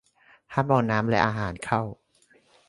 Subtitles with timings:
[0.53, 1.81] ห้ามเอาน้ำและอาหารเข้า